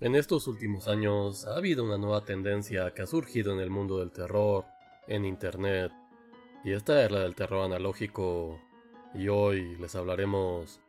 En 0.00 0.14
estos 0.14 0.46
últimos 0.46 0.86
años 0.86 1.44
ha 1.44 1.56
habido 1.56 1.82
una 1.82 1.98
nueva 1.98 2.24
tendencia 2.24 2.94
que 2.94 3.02
ha 3.02 3.06
surgido 3.08 3.52
en 3.52 3.58
el 3.58 3.68
mundo 3.68 3.98
del 3.98 4.12
terror, 4.12 4.64
en 5.08 5.24
Internet, 5.24 5.90
y 6.62 6.70
esta 6.70 7.04
es 7.04 7.10
la 7.10 7.18
del 7.18 7.34
terror 7.34 7.64
analógico, 7.64 8.60
y 9.12 9.26
hoy 9.26 9.74
les 9.78 9.96
hablaremos 9.96 10.80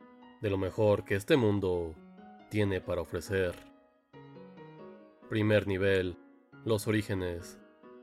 de 0.41 0.51
lo 0.51 0.59
mejor 0.59 1.05
que 1.05 1.15
este 1.15 1.37
mundo 1.37 1.95
tiene 2.51 2.81
para 2.81 3.01
ofrecer. 3.01 3.55
Primer 5.27 5.65
nivel, 5.65 6.15
los 6.63 6.87
orígenes. 6.87 7.59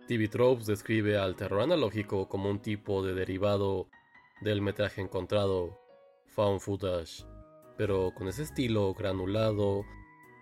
TV 0.09 0.27
Tropes 0.27 0.67
describe 0.67 1.19
al 1.19 1.37
terror 1.37 1.61
analógico 1.61 2.29
como 2.29 2.51
un 2.51 2.59
tipo 2.59 3.05
de 3.05 3.15
derivado 3.15 3.87
del 4.41 4.61
metraje 4.61 5.03
encontrado, 5.03 5.79
found 6.27 6.59
footage, 6.59 7.25
pero 7.77 8.13
con 8.13 8.27
ese 8.27 8.43
estilo 8.43 8.93
granulado 8.93 9.85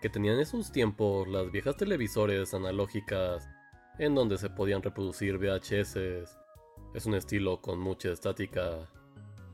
que 0.05 0.11
tenían 0.11 0.39
en 0.39 0.45
sus 0.45 0.71
tiempos 0.71 1.27
las 1.29 1.51
viejas 1.51 1.79
televisores 1.79 2.53
analógicas 2.53 3.49
en 3.99 4.15
donde 4.15 4.37
se 4.37 4.51
podían 4.51 4.83
reproducir 4.83 5.39
VHS. 5.39 5.97
Es 6.93 7.07
un 7.07 7.15
estilo 7.15 7.63
con 7.63 7.81
mucha 7.81 8.13
estática. 8.13 8.87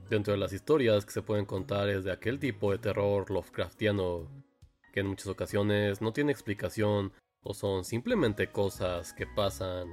Dentro 0.09 0.33
de 0.33 0.41
las 0.41 0.53
historias 0.53 1.07
que 1.07 1.13
se 1.13 1.23
pueden 1.23 1.45
contar 1.45 1.89
es 1.89 2.03
de 2.03 2.11
aquel 2.11 2.41
tipo 2.41 2.73
de 2.73 2.79
terror 2.79 3.31
Lovecraftiano, 3.31 4.29
que 4.93 4.99
en 4.99 5.07
muchas 5.07 5.29
ocasiones 5.29 6.03
no 6.03 6.13
tiene 6.13 6.33
explicación 6.33 7.13
o 7.45 7.55
son 7.55 7.85
simplemente 7.85 8.51
cosas 8.51 9.13
que 9.13 9.29
pasan. 9.29 9.87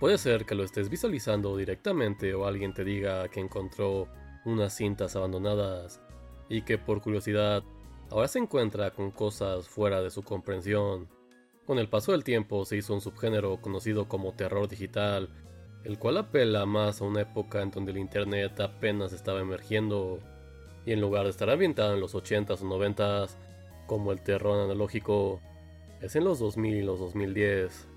Puede 0.00 0.18
ser 0.18 0.46
que 0.46 0.56
lo 0.56 0.64
estés 0.64 0.88
visualizando 0.88 1.56
directamente 1.56 2.34
o 2.34 2.44
alguien 2.44 2.74
te 2.74 2.82
diga 2.82 3.28
que 3.28 3.38
encontró 3.38 4.08
unas 4.46 4.74
cintas 4.74 5.14
abandonadas 5.14 6.02
y 6.48 6.62
que 6.62 6.76
por 6.76 7.02
curiosidad 7.02 7.62
ahora 8.12 8.28
se 8.28 8.38
encuentra 8.38 8.90
con 8.90 9.10
cosas 9.10 9.68
fuera 9.68 10.02
de 10.02 10.10
su 10.10 10.22
comprensión. 10.22 11.08
Con 11.66 11.78
el 11.78 11.88
paso 11.88 12.12
del 12.12 12.24
tiempo 12.24 12.66
se 12.66 12.76
hizo 12.76 12.92
un 12.92 13.00
subgénero 13.00 13.58
conocido 13.62 14.06
como 14.06 14.34
terror 14.34 14.68
digital, 14.68 15.30
el 15.84 15.98
cual 15.98 16.18
apela 16.18 16.66
más 16.66 17.00
a 17.00 17.06
una 17.06 17.22
época 17.22 17.62
en 17.62 17.70
donde 17.70 17.92
el 17.92 17.98
Internet 17.98 18.60
apenas 18.60 19.14
estaba 19.14 19.40
emergiendo, 19.40 20.18
y 20.84 20.92
en 20.92 21.00
lugar 21.00 21.24
de 21.24 21.30
estar 21.30 21.48
ambientado 21.48 21.94
en 21.94 22.00
los 22.00 22.14
80s 22.14 22.60
o 22.60 22.64
90s, 22.66 23.30
como 23.86 24.12
el 24.12 24.20
terror 24.20 24.60
analógico, 24.60 25.40
es 26.02 26.14
en 26.14 26.24
los 26.24 26.38
2000 26.38 26.76
y 26.76 26.82
los 26.82 27.00
2010. 27.00 27.88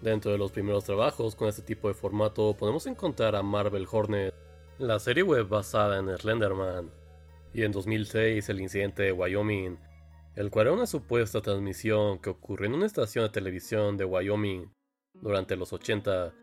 Dentro 0.00 0.32
de 0.32 0.38
los 0.38 0.50
primeros 0.50 0.84
trabajos 0.84 1.36
con 1.36 1.48
este 1.48 1.62
tipo 1.62 1.88
de 1.88 1.94
formato 1.94 2.56
podemos 2.56 2.86
encontrar 2.86 3.36
a 3.36 3.42
Marvel 3.42 3.86
Hornet, 3.90 4.34
la 4.78 4.98
serie 4.98 5.22
web 5.22 5.46
basada 5.46 5.98
en 5.98 6.08
Slenderman, 6.16 7.01
y 7.54 7.64
en 7.64 7.72
2006 7.72 8.48
el 8.48 8.60
incidente 8.60 9.02
de 9.02 9.12
Wyoming, 9.12 9.78
el 10.34 10.50
cual 10.50 10.68
era 10.68 10.76
una 10.76 10.86
supuesta 10.86 11.42
transmisión 11.42 12.18
que 12.18 12.30
ocurrió 12.30 12.68
en 12.68 12.74
una 12.74 12.86
estación 12.86 13.24
de 13.24 13.30
televisión 13.30 13.96
de 13.96 14.04
Wyoming 14.04 14.72
durante 15.14 15.56
los 15.56 15.72
80 15.72 16.34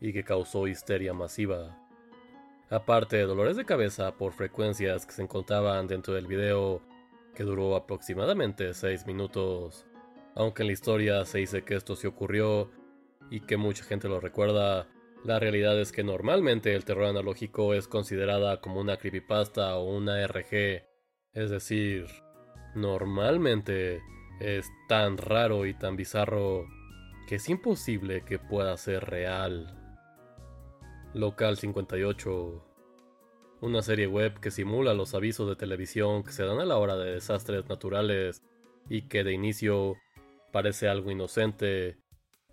y 0.00 0.12
que 0.12 0.24
causó 0.24 0.66
histeria 0.66 1.12
masiva. 1.12 1.78
Aparte 2.70 3.16
de 3.16 3.24
dolores 3.24 3.56
de 3.56 3.64
cabeza 3.64 4.16
por 4.16 4.32
frecuencias 4.32 5.06
que 5.06 5.12
se 5.12 5.22
encontraban 5.22 5.86
dentro 5.86 6.14
del 6.14 6.26
video, 6.26 6.82
que 7.34 7.44
duró 7.44 7.76
aproximadamente 7.76 8.74
6 8.74 9.06
minutos. 9.06 9.86
Aunque 10.34 10.62
en 10.62 10.66
la 10.66 10.72
historia 10.72 11.24
se 11.24 11.38
dice 11.38 11.62
que 11.62 11.76
esto 11.76 11.96
sí 11.96 12.06
ocurrió 12.06 12.70
y 13.30 13.40
que 13.40 13.56
mucha 13.56 13.84
gente 13.84 14.08
lo 14.08 14.20
recuerda, 14.20 14.88
la 15.24 15.38
realidad 15.38 15.78
es 15.80 15.92
que 15.92 16.04
normalmente 16.04 16.74
el 16.74 16.84
terror 16.84 17.06
analógico 17.06 17.74
es 17.74 17.88
considerada 17.88 18.60
como 18.60 18.80
una 18.80 18.96
creepypasta 18.96 19.76
o 19.76 19.96
una 19.96 20.26
RG, 20.26 20.84
es 21.32 21.50
decir, 21.50 22.06
normalmente 22.74 24.00
es 24.40 24.68
tan 24.88 25.18
raro 25.18 25.66
y 25.66 25.74
tan 25.74 25.96
bizarro 25.96 26.66
que 27.28 27.36
es 27.36 27.48
imposible 27.48 28.24
que 28.24 28.38
pueda 28.38 28.76
ser 28.76 29.04
real. 29.04 29.74
Local 31.14 31.56
58 31.56 32.64
una 33.60 33.82
serie 33.82 34.06
web 34.06 34.38
que 34.40 34.50
simula 34.50 34.94
los 34.94 35.14
avisos 35.14 35.48
de 35.48 35.56
televisión 35.56 36.22
que 36.22 36.32
se 36.32 36.44
dan 36.44 36.60
a 36.60 36.64
la 36.64 36.76
hora 36.76 36.96
de 36.96 37.14
desastres 37.14 37.68
naturales 37.68 38.42
y 38.88 39.08
que 39.08 39.24
de 39.24 39.32
inicio 39.32 39.96
parece 40.52 40.88
algo 40.88 41.10
inocente, 41.10 41.98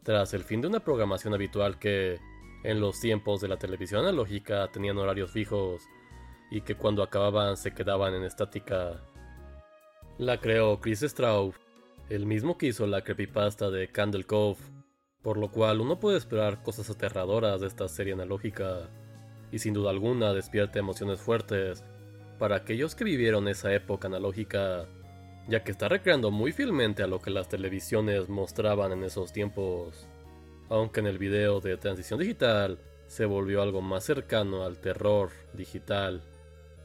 tras 0.04 0.34
el 0.34 0.44
fin 0.44 0.62
de 0.62 0.68
una 0.68 0.80
programación 0.80 1.34
habitual 1.34 1.80
que, 1.80 2.20
en 2.66 2.80
los 2.80 3.00
tiempos 3.00 3.42
de 3.42 3.48
la 3.48 3.58
televisión 3.58 4.02
analógica 4.02 4.68
tenían 4.72 4.98
horarios 4.98 5.30
fijos 5.32 5.84
y 6.50 6.62
que 6.62 6.76
cuando 6.76 7.04
acababan 7.04 7.58
se 7.58 7.74
quedaban 7.74 8.16
en 8.16 8.24
estática. 8.24 9.04
La 10.18 10.40
creó 10.40 10.80
Chris 10.80 11.02
Straub, 11.02 11.54
el 12.10 12.26
mismo 12.26 12.58
que 12.58 12.68
hizo 12.68 12.88
la 12.88 13.04
creepypasta 13.04 13.70
de 13.70 13.90
Candle 13.90 14.24
Cove, 14.24 14.58
por 15.22 15.38
lo 15.38 15.52
cual 15.52 15.80
uno 15.80 16.00
puede 16.00 16.18
esperar 16.18 16.64
cosas 16.64 16.90
aterradoras 16.90 17.62
de 17.62 17.68
esta 17.68 17.88
serie 17.88 18.14
analógica, 18.14 18.90
y 19.52 19.60
sin 19.60 19.74
duda 19.74 19.92
alguna 19.92 20.34
despierta 20.34 20.80
emociones 20.80 21.20
fuertes 21.20 21.84
para 22.40 22.56
aquellos 22.56 22.96
que 22.96 23.04
vivieron 23.04 23.48
esa 23.48 23.74
época 23.74 24.08
analógica, 24.08 24.88
ya 25.48 25.64
que 25.64 25.72
está 25.72 25.88
recreando 25.88 26.32
muy 26.32 26.52
fielmente 26.52 27.04
a 27.04 27.08
lo 27.08 27.22
que 27.22 27.30
las 27.30 27.48
televisiones 27.48 28.28
mostraban 28.28 28.92
en 28.92 29.04
esos 29.04 29.32
tiempos 29.32 30.08
aunque 30.70 31.00
en 31.00 31.08
el 31.08 31.18
video 31.18 31.62
de 31.62 31.78
transición 31.78 32.20
digital 32.20 32.80
se 33.08 33.26
volvió 33.26 33.62
algo 33.62 33.82
más 33.82 34.04
cercano 34.04 34.64
al 34.64 34.78
terror 34.78 35.30
digital. 35.54 36.22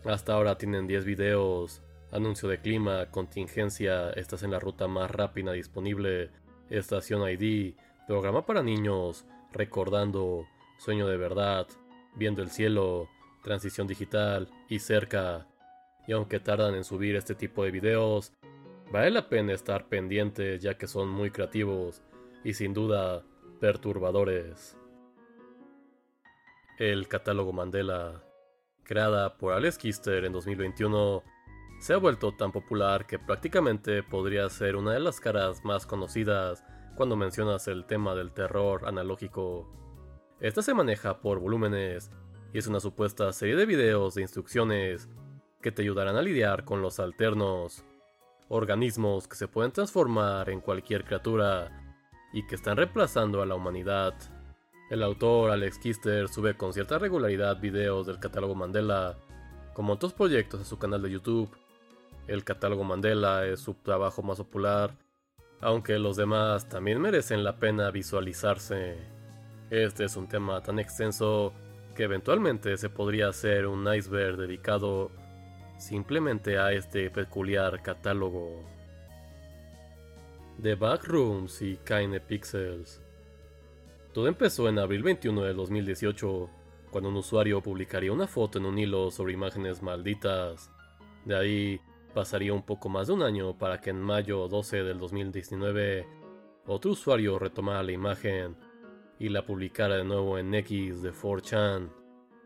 Hasta 0.05 0.35
ahora 0.35 0.59
tienen 0.59 0.87
10 0.87 1.05
videos, 1.05 1.83
anuncio 2.13 2.49
de 2.49 2.61
clima, 2.61 3.07
contingencia, 3.11 4.11
estás 4.11 4.43
en 4.43 4.51
la 4.51 4.59
ruta 4.59 4.87
más 4.89 5.11
rápida 5.11 5.53
disponible, 5.53 6.31
estación 6.69 7.29
ID, 7.29 7.75
programa 8.07 8.45
para 8.45 8.63
niños, 8.63 9.25
recordando, 9.53 10.47
sueño 10.79 11.07
de 11.07 11.17
verdad, 11.17 11.67
viendo 12.17 12.43
el 12.43 12.51
cielo, 12.51 13.09
transición 13.43 13.87
digital 13.87 14.49
y 14.69 14.79
cerca. 14.79 15.47
Y 16.07 16.13
aunque 16.13 16.41
tardan 16.41 16.75
en 16.75 16.85
subir 16.85 17.17
este 17.17 17.35
tipo 17.35 17.65
de 17.65 17.71
videos, 17.71 18.33
vale 18.91 19.11
la 19.11 19.29
pena 19.29 19.53
estar 19.53 19.89
pendiente 19.89 20.59
ya 20.59 20.77
que 20.77 20.87
son 20.87 21.09
muy 21.09 21.31
creativos 21.31 22.03
y 22.43 22.55
sin 22.55 22.75
duda 22.75 23.23
perturbadores. 23.61 24.77
El 26.79 27.09
catálogo 27.09 27.53
Mandela, 27.53 28.25
creada 28.83 29.37
por 29.37 29.53
Alex 29.53 29.77
Kister 29.77 30.25
en 30.25 30.33
2021, 30.33 31.23
se 31.79 31.93
ha 31.93 31.99
vuelto 31.99 32.33
tan 32.33 32.53
popular 32.53 33.07
que 33.07 33.19
prácticamente 33.19 34.03
podría 34.03 34.49
ser 34.49 34.77
una 34.77 34.93
de 34.93 35.01
las 35.01 35.21
caras 35.21 35.63
más 35.65 35.87
conocidas 35.87 36.65
cuando 36.97 37.17
mencionas 37.17 37.69
el 37.69 37.85
tema 37.85 38.15
del 38.15 38.33
terror 38.33 38.87
analógico. 38.87 39.71
Esta 40.41 40.63
se 40.63 40.75
maneja 40.75 41.21
por 41.21 41.39
volúmenes 41.39 42.11
y 42.53 42.59
es 42.59 42.67
una 42.67 42.81
supuesta 42.81 43.31
serie 43.33 43.57
de 43.57 43.67
videos 43.67 44.15
de 44.15 44.23
instrucciones 44.23 45.09
que 45.61 45.71
te 45.71 45.83
ayudarán 45.83 46.17
a 46.17 46.23
lidiar 46.23 46.65
con 46.65 46.81
los 46.81 46.99
alternos, 46.99 47.85
organismos 48.49 49.29
que 49.29 49.37
se 49.37 49.49
pueden 49.49 49.73
transformar 49.73 50.49
en 50.49 50.61
cualquier 50.61 51.05
criatura 51.05 51.90
y 52.33 52.47
que 52.47 52.55
están 52.55 52.77
reemplazando 52.77 53.43
a 53.43 53.47
la 53.47 53.55
humanidad. 53.55 54.15
El 54.91 55.03
autor 55.03 55.51
Alex 55.51 55.79
Kister 55.79 56.29
sube 56.29 56.57
con 56.57 56.73
cierta 56.73 56.99
regularidad 56.99 57.61
videos 57.61 58.07
del 58.07 58.19
catálogo 58.19 58.55
Mandela, 58.55 59.17
como 59.73 59.93
otros 59.93 60.13
proyectos 60.13 60.61
a 60.61 60.65
su 60.65 60.79
canal 60.79 61.03
de 61.03 61.11
YouTube. 61.11 61.51
El 62.27 62.45
catálogo 62.45 62.85
Mandela 62.85 63.47
es 63.47 63.61
su 63.61 63.75
trabajo 63.75 64.23
más 64.23 64.39
popular, 64.39 64.97
aunque 65.61 65.99
los 65.99 66.17
demás 66.17 66.69
también 66.69 67.01
merecen 67.01 67.45
la 67.45 67.57
pena 67.57 67.91
visualizarse. 67.91 68.97
Este 69.71 70.05
es 70.05 70.17
un 70.17 70.27
tema 70.29 70.61
tan 70.63 70.79
extenso 70.79 71.53
que 71.95 72.05
eventualmente 72.05 72.77
se 72.77 72.91
podría 72.91 73.29
hacer 73.29 73.67
un 73.67 73.93
iceberg 73.93 74.37
dedicado 74.37 75.11
simplemente 75.79 76.59
a 76.59 76.73
este 76.73 77.11
peculiar 77.11 77.83
catálogo. 77.83 78.65
The 80.63 80.75
Backrooms 80.75 81.63
y 81.63 81.79
Kine 81.79 82.21
Pixels. 82.21 83.01
Todo 84.13 84.29
empezó 84.29 84.69
en 84.69 84.79
abril 84.79 85.03
21 85.03 85.43
de 85.43 85.55
2018, 85.55 86.51
cuando 86.91 87.09
un 87.09 87.17
usuario 87.17 87.63
publicaría 87.63 88.13
una 88.13 88.27
foto 88.27 88.59
en 88.59 88.67
un 88.67 88.79
hilo 88.79 89.11
sobre 89.11 89.33
imágenes 89.33 89.81
malditas. 89.81 90.71
De 91.25 91.35
ahí 91.35 91.81
pasaría 92.13 92.53
un 92.53 92.63
poco 92.63 92.91
más 92.91 93.07
de 93.07 93.15
un 93.15 93.23
año 93.23 93.57
para 93.57 93.81
que 93.81 93.89
en 93.89 94.03
mayo 94.03 94.49
12 94.49 94.83
del 94.83 94.99
2019 94.99 96.07
otro 96.67 96.91
usuario 96.91 97.39
retomara 97.39 97.83
la 97.83 97.93
imagen 97.93 98.55
y 99.19 99.31
la 99.31 99.47
publicara 99.47 99.97
de 99.97 100.05
nuevo 100.05 100.37
en 100.37 100.55
X 100.55 101.01
de 101.01 101.15
4chan, 101.15 101.89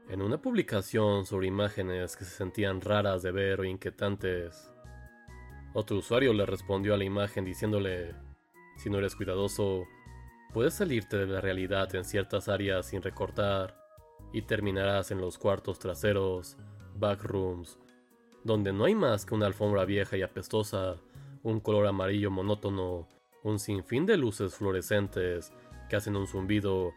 en 0.09 0.23
una 0.23 0.41
publicación 0.41 1.27
sobre 1.27 1.49
imágenes 1.49 2.17
que 2.17 2.25
se 2.25 2.37
sentían 2.37 2.81
raras 2.81 3.23
de 3.23 3.33
ver 3.33 3.61
o 3.61 3.65
inquietantes. 3.65 4.71
Otro 5.75 5.97
usuario 5.99 6.33
le 6.33 6.47
respondió 6.47 6.95
a 6.95 6.97
la 6.97 7.03
imagen 7.03 7.45
diciéndole, 7.45 8.15
si 8.77 8.89
no 8.89 8.99
eres 8.99 9.17
cuidadoso, 9.17 9.89
puedes 10.53 10.75
salirte 10.75 11.17
de 11.17 11.27
la 11.27 11.41
realidad 11.41 11.93
en 11.97 12.05
ciertas 12.05 12.49
áreas 12.49 12.87
sin 12.87 13.03
recortar 13.03 13.77
y 14.33 14.43
terminarás 14.43 15.11
en 15.11 15.21
los 15.21 15.37
cuartos 15.37 15.81
traseros, 15.81 16.57
backrooms, 16.95 17.81
donde 18.45 18.73
no 18.73 18.85
hay 18.85 18.95
más 18.95 19.27
que 19.27 19.35
una 19.35 19.47
alfombra 19.47 19.85
vieja 19.85 20.17
y 20.17 20.23
apestosa, 20.23 20.95
un 21.43 21.59
color 21.59 21.89
amarillo 21.89 22.31
monótono, 22.31 23.09
un 23.43 23.59
sinfín 23.59 24.07
de 24.07 24.17
luces 24.17 24.55
fluorescentes 24.55 25.53
que 25.91 25.97
hacen 25.97 26.15
un 26.15 26.29
zumbido 26.29 26.93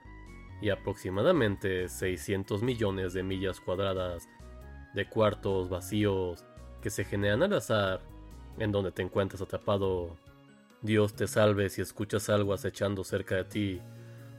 y 0.62 0.70
aproximadamente 0.70 1.90
600 1.90 2.62
millones 2.62 3.14
de 3.14 3.24
millas 3.24 3.60
cuadradas 3.60 4.30
de 4.94 5.10
cuartos 5.10 5.68
vacíos 5.68 6.46
que 6.80 6.92
se 6.92 7.06
generan 7.06 7.42
al 7.42 7.54
azar 7.54 8.17
en 8.57 8.71
donde 8.71 8.92
te 8.92 9.01
encuentras 9.01 9.42
atrapado. 9.42 10.18
Dios 10.81 11.15
te 11.15 11.27
salve 11.27 11.69
si 11.69 11.81
escuchas 11.81 12.30
algo 12.30 12.54
acechando 12.54 13.04
cerca 13.04 13.36
de 13.36 13.44
ti, 13.44 13.81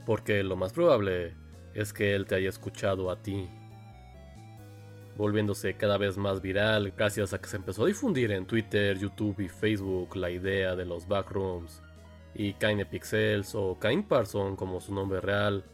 porque 0.06 0.42
lo 0.42 0.56
más 0.56 0.72
probable 0.72 1.34
es 1.74 1.92
que 1.92 2.14
Él 2.14 2.26
te 2.26 2.36
haya 2.36 2.48
escuchado 2.48 3.10
a 3.10 3.22
ti. 3.22 3.48
Volviéndose 5.16 5.74
cada 5.74 5.98
vez 5.98 6.16
más 6.16 6.40
viral 6.40 6.92
gracias 6.96 7.32
a 7.32 7.40
que 7.40 7.48
se 7.48 7.56
empezó 7.56 7.82
a 7.84 7.88
difundir 7.88 8.30
en 8.30 8.46
Twitter, 8.46 8.96
YouTube 8.96 9.40
y 9.40 9.48
Facebook 9.48 10.16
la 10.16 10.30
idea 10.30 10.76
de 10.76 10.84
los 10.84 11.08
backrooms. 11.08 11.82
Y 12.34 12.54
Kine 12.54 12.86
Pixels 12.86 13.54
o 13.56 13.78
Kine 13.80 14.04
Parson 14.04 14.54
como 14.54 14.80
su 14.80 14.94
nombre 14.94 15.20
real 15.20 15.64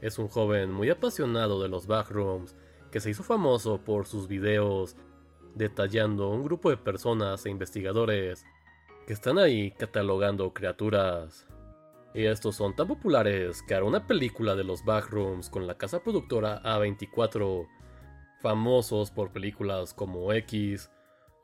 es 0.00 0.18
un 0.18 0.28
joven 0.28 0.72
muy 0.72 0.90
apasionado 0.90 1.62
de 1.62 1.68
los 1.68 1.86
backrooms 1.86 2.56
que 2.90 3.00
se 3.00 3.10
hizo 3.10 3.22
famoso 3.22 3.78
por 3.78 4.06
sus 4.06 4.26
videos 4.26 4.96
detallando 5.58 6.30
un 6.30 6.44
grupo 6.44 6.70
de 6.70 6.76
personas 6.76 7.44
e 7.44 7.50
investigadores 7.50 8.46
que 9.06 9.12
están 9.12 9.38
ahí 9.38 9.72
catalogando 9.72 10.54
criaturas. 10.54 11.46
Y 12.14 12.24
estos 12.24 12.56
son 12.56 12.74
tan 12.74 12.88
populares 12.88 13.62
que 13.62 13.74
hará 13.74 13.84
una 13.84 14.06
película 14.06 14.54
de 14.54 14.64
los 14.64 14.84
backrooms 14.84 15.50
con 15.50 15.66
la 15.66 15.76
casa 15.76 16.02
productora 16.02 16.62
A24, 16.62 17.66
famosos 18.40 19.10
por 19.10 19.32
películas 19.32 19.92
como 19.92 20.32
X 20.32 20.90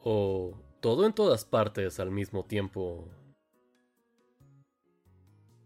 o 0.00 0.54
Todo 0.80 1.06
en 1.06 1.14
todas 1.14 1.44
partes 1.44 1.98
al 1.98 2.10
mismo 2.10 2.44
tiempo. 2.44 3.08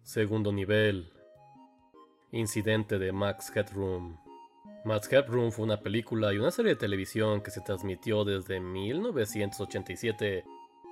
Segundo 0.03 0.53
nivel. 0.53 1.12
Incidente 2.31 2.99
de 3.00 3.11
Max 3.11 3.50
Headroom. 3.55 4.28
Max 4.88 5.12
Headroom 5.12 5.52
fue 5.52 5.67
una 5.67 5.82
película 5.82 6.32
y 6.32 6.38
una 6.38 6.50
serie 6.50 6.70
de 6.70 6.81
televisión 6.81 7.43
que 7.43 7.50
se 7.50 7.61
transmitió 7.61 8.25
desde 8.25 8.58
1987 8.58 10.46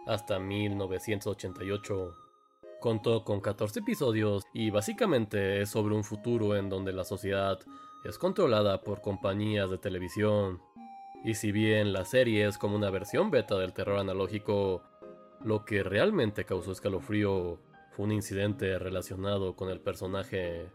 hasta 0.07 0.39
1988. 0.39 2.15
Contó 2.79 3.25
con 3.25 3.41
14 3.41 3.81
episodios 3.81 4.45
y 4.53 4.69
básicamente 4.69 5.63
es 5.63 5.71
sobre 5.71 5.95
un 5.95 6.05
futuro 6.05 6.57
en 6.57 6.69
donde 6.69 6.93
la 6.93 7.05
sociedad 7.05 7.59
es 8.05 8.19
controlada 8.19 8.83
por 8.83 9.01
compañías 9.01 9.71
de 9.71 9.79
televisión. 9.79 10.61
Y 11.25 11.33
si 11.33 11.51
bien 11.51 11.95
la 11.95 12.05
serie 12.05 12.47
es 12.47 12.59
como 12.59 12.77
una 12.77 12.91
versión 12.91 13.31
beta 13.31 13.57
del 13.57 13.73
terror 13.73 13.99
analógico, 13.99 14.83
lo 15.43 15.65
que 15.65 15.83
realmente 15.83 16.45
causó 16.45 16.73
escalofrío 16.73 17.63
fue 17.93 18.05
un 18.05 18.13
incidente 18.13 18.79
relacionado 18.79 19.57
con 19.57 19.71
el 19.71 19.81
personaje 19.81 20.71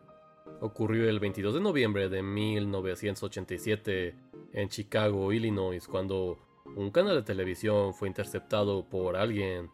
ocurrió 0.60 1.10
el 1.10 1.20
22 1.20 1.54
de 1.54 1.62
noviembre 1.62 2.10
de 2.10 2.22
1987 2.22 4.16
en 4.54 4.70
Chicago, 4.70 5.32
Illinois, 5.32 5.88
cuando 5.88 6.38
un 6.76 6.92
canal 6.92 7.16
de 7.16 7.24
televisión 7.24 7.94
fue 7.94 8.08
interceptado 8.08 8.84
por 8.88 9.16
alguien 9.16 9.70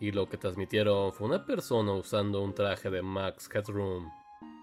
y 0.00 0.10
lo 0.10 0.28
que 0.28 0.36
transmitieron 0.36 1.12
fue 1.12 1.28
una 1.28 1.44
persona 1.44 1.92
usando 1.92 2.42
un 2.42 2.54
traje 2.54 2.90
de 2.90 3.02
Max 3.02 3.48
Headroom. 3.52 4.10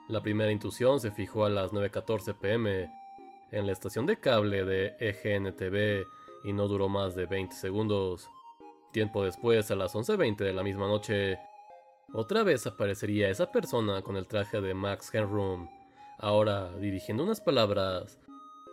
La 0.07 0.21
primera 0.21 0.51
intrusión 0.51 0.99
se 0.99 1.11
fijó 1.11 1.45
a 1.45 1.49
las 1.49 1.71
9.14 1.71 2.35
pm 2.37 2.91
en 3.51 3.65
la 3.65 3.71
estación 3.71 4.05
de 4.05 4.17
cable 4.17 4.65
de 4.65 4.95
EGNTV 4.99 6.05
y 6.43 6.53
no 6.53 6.67
duró 6.67 6.89
más 6.89 7.15
de 7.15 7.25
20 7.25 7.55
segundos. 7.55 8.29
Tiempo 8.91 9.23
después, 9.23 9.71
a 9.71 9.75
las 9.75 9.95
11.20 9.95 10.37
de 10.37 10.53
la 10.53 10.63
misma 10.63 10.87
noche, 10.87 11.39
otra 12.13 12.43
vez 12.43 12.67
aparecería 12.67 13.29
esa 13.29 13.51
persona 13.51 14.01
con 14.01 14.17
el 14.17 14.27
traje 14.27 14.59
de 14.61 14.73
Max 14.73 15.13
Headroom, 15.13 15.69
ahora 16.17 16.71
dirigiendo 16.77 17.23
unas 17.23 17.41
palabras, 17.41 18.19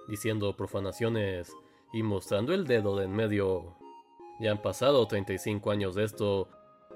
diciendo 0.09 0.57
profanaciones 0.57 1.53
y 1.93 2.03
mostrando 2.03 2.53
el 2.53 2.67
dedo 2.67 2.97
de 2.97 3.05
en 3.05 3.13
medio. 3.13 3.77
Ya 4.41 4.53
han 4.53 4.63
pasado 4.63 5.07
35 5.07 5.71
años 5.71 5.95
de 5.95 6.05
esto 6.05 6.49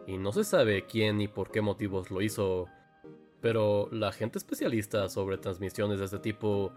y 0.06 0.18
no 0.18 0.32
se 0.32 0.44
sabe 0.44 0.86
quién 0.86 1.20
y 1.20 1.28
por 1.28 1.50
qué 1.50 1.60
motivos 1.60 2.10
lo 2.10 2.22
hizo, 2.22 2.66
pero 3.40 3.88
la 3.92 4.12
gente 4.12 4.38
especialista 4.38 5.08
sobre 5.08 5.38
transmisiones 5.38 5.98
de 5.98 6.06
este 6.06 6.18
tipo 6.18 6.72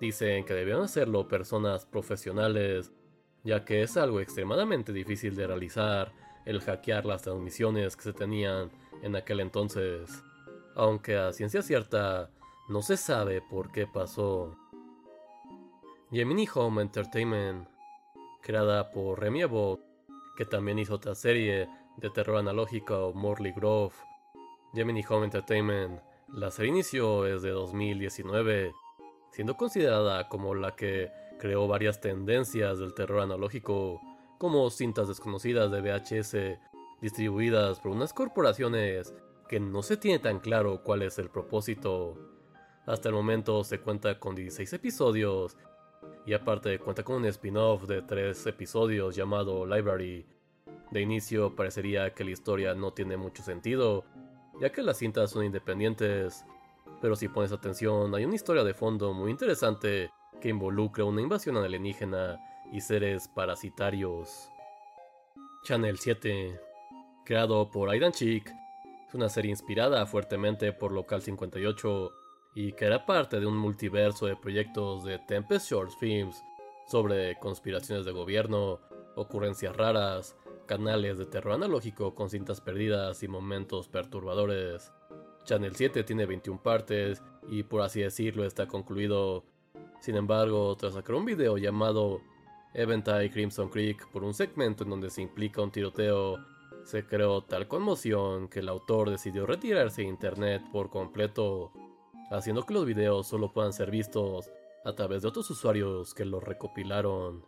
dicen 0.00 0.44
que 0.44 0.54
debieron 0.54 0.84
hacerlo 0.84 1.28
personas 1.28 1.86
profesionales, 1.86 2.92
ya 3.44 3.64
que 3.64 3.82
es 3.82 3.96
algo 3.96 4.20
extremadamente 4.20 4.92
difícil 4.92 5.36
de 5.36 5.46
realizar 5.46 6.12
el 6.44 6.60
hackear 6.60 7.06
las 7.06 7.22
transmisiones 7.22 7.96
que 7.96 8.02
se 8.02 8.12
tenían 8.12 8.70
en 9.04 9.16
aquel 9.16 9.40
entonces, 9.40 10.24
aunque 10.74 11.18
a 11.18 11.32
ciencia 11.34 11.60
cierta 11.60 12.30
no 12.70 12.80
se 12.80 12.96
sabe 12.96 13.42
por 13.42 13.70
qué 13.70 13.86
pasó. 13.86 14.56
Gemini 16.10 16.48
Home 16.54 16.80
Entertainment, 16.80 17.68
creada 18.40 18.90
por 18.90 19.20
Remy 19.20 19.42
Abbott, 19.42 19.80
que 20.38 20.46
también 20.46 20.78
hizo 20.78 20.94
otra 20.94 21.14
serie 21.14 21.68
de 21.98 22.10
terror 22.10 22.38
analógico 22.38 23.12
Morley 23.14 23.52
Grove. 23.52 23.94
Gemini 24.72 25.04
Home 25.06 25.26
Entertainment, 25.26 26.00
la 26.28 26.50
serie 26.50 26.70
inició 26.70 27.24
desde 27.24 27.50
2019, 27.50 28.72
siendo 29.32 29.54
considerada 29.58 30.30
como 30.30 30.54
la 30.54 30.74
que 30.74 31.12
creó 31.38 31.68
varias 31.68 32.00
tendencias 32.00 32.78
del 32.78 32.94
terror 32.94 33.20
analógico, 33.20 34.00
como 34.38 34.70
cintas 34.70 35.08
desconocidas 35.08 35.70
de 35.70 35.82
VHS 35.82 36.73
distribuidas 37.04 37.80
por 37.80 37.92
unas 37.92 38.14
corporaciones 38.14 39.14
que 39.46 39.60
no 39.60 39.82
se 39.82 39.98
tiene 39.98 40.20
tan 40.20 40.40
claro 40.40 40.82
cuál 40.82 41.02
es 41.02 41.18
el 41.18 41.28
propósito. 41.28 42.16
Hasta 42.86 43.10
el 43.10 43.14
momento 43.14 43.62
se 43.62 43.78
cuenta 43.78 44.18
con 44.18 44.34
16 44.34 44.72
episodios 44.72 45.58
y 46.24 46.32
aparte 46.32 46.78
cuenta 46.78 47.02
con 47.02 47.16
un 47.16 47.26
spin-off 47.26 47.82
de 47.82 48.00
3 48.00 48.46
episodios 48.46 49.14
llamado 49.14 49.66
Library. 49.66 50.24
De 50.92 51.02
inicio 51.02 51.54
parecería 51.54 52.14
que 52.14 52.24
la 52.24 52.30
historia 52.30 52.74
no 52.74 52.94
tiene 52.94 53.18
mucho 53.18 53.42
sentido, 53.42 54.06
ya 54.58 54.72
que 54.72 54.82
las 54.82 54.96
cintas 54.96 55.30
son 55.30 55.44
independientes, 55.44 56.46
pero 57.02 57.16
si 57.16 57.28
pones 57.28 57.52
atención 57.52 58.14
hay 58.14 58.24
una 58.24 58.34
historia 58.34 58.64
de 58.64 58.72
fondo 58.72 59.12
muy 59.12 59.30
interesante 59.30 60.10
que 60.40 60.48
involucra 60.48 61.04
una 61.04 61.20
invasión 61.20 61.58
alienígena 61.58 62.40
y 62.72 62.80
seres 62.80 63.28
parasitarios. 63.28 64.48
Channel 65.64 65.98
7 65.98 66.73
creado 67.24 67.70
por 67.70 67.90
Aidan 67.90 68.12
Chick, 68.12 68.54
es 69.08 69.14
una 69.14 69.28
serie 69.28 69.50
inspirada 69.50 70.04
fuertemente 70.06 70.72
por 70.72 70.92
Local 70.92 71.22
58 71.22 72.12
y 72.54 72.72
que 72.72 72.84
era 72.84 73.06
parte 73.06 73.40
de 73.40 73.46
un 73.46 73.56
multiverso 73.56 74.26
de 74.26 74.36
proyectos 74.36 75.04
de 75.04 75.18
Tempest 75.18 75.70
Short 75.70 75.90
Films 75.98 76.42
sobre 76.86 77.38
conspiraciones 77.38 78.04
de 78.04 78.12
gobierno, 78.12 78.80
ocurrencias 79.16 79.74
raras, 79.74 80.36
canales 80.66 81.18
de 81.18 81.26
terror 81.26 81.54
analógico 81.54 82.14
con 82.14 82.30
cintas 82.30 82.60
perdidas 82.60 83.22
y 83.22 83.28
momentos 83.28 83.88
perturbadores. 83.88 84.92
Channel 85.44 85.74
7 85.74 86.04
tiene 86.04 86.26
21 86.26 86.62
partes 86.62 87.22
y 87.48 87.62
por 87.62 87.82
así 87.82 88.00
decirlo 88.00 88.44
está 88.44 88.66
concluido. 88.66 89.44
Sin 90.00 90.16
embargo, 90.16 90.76
tras 90.76 90.94
sacar 90.94 91.16
un 91.16 91.24
video 91.24 91.56
llamado 91.56 92.20
Eventide 92.74 93.30
Crimson 93.30 93.68
Creek 93.70 94.10
por 94.10 94.24
un 94.24 94.34
segmento 94.34 94.84
en 94.84 94.90
donde 94.90 95.10
se 95.10 95.22
implica 95.22 95.62
un 95.62 95.70
tiroteo 95.70 96.38
se 96.84 97.06
creó 97.06 97.42
tal 97.42 97.66
conmoción 97.66 98.48
que 98.48 98.60
el 98.60 98.68
autor 98.68 99.10
decidió 99.10 99.46
retirarse 99.46 100.02
de 100.02 100.08
internet 100.08 100.62
por 100.70 100.90
completo, 100.90 101.72
haciendo 102.30 102.64
que 102.64 102.74
los 102.74 102.84
videos 102.84 103.26
solo 103.26 103.52
puedan 103.52 103.72
ser 103.72 103.90
vistos 103.90 104.50
a 104.84 104.92
través 104.94 105.22
de 105.22 105.28
otros 105.28 105.50
usuarios 105.50 106.14
que 106.14 106.24
los 106.24 106.42
recopilaron. 106.42 107.44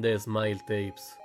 The 0.00 0.18
Smile 0.18 0.60
Tapes, 0.60 1.16